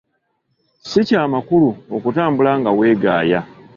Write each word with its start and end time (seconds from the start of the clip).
Si 0.89 0.99
kya 1.07 1.21
makulu 1.33 1.69
okutambuala 1.95 2.51
nga 2.59 2.71
weegaaya. 2.77 3.39